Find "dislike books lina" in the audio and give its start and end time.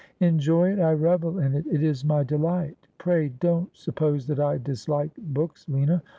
4.57-6.01